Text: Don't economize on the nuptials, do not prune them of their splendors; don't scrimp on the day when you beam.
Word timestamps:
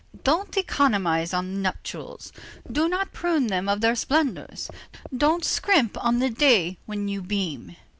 Don't 0.23 0.57
economize 0.57 1.31
on 1.31 1.53
the 1.53 1.59
nuptials, 1.59 2.31
do 2.71 2.89
not 2.89 3.13
prune 3.13 3.45
them 3.45 3.69
of 3.69 3.81
their 3.81 3.93
splendors; 3.93 4.67
don't 5.15 5.45
scrimp 5.45 5.95
on 6.03 6.17
the 6.17 6.31
day 6.31 6.79
when 6.87 7.07
you 7.07 7.21
beam. 7.21 7.75